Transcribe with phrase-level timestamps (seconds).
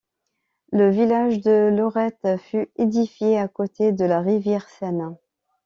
[0.71, 5.15] Le village de Lorette fut édifiée à côté de la rivière Seine.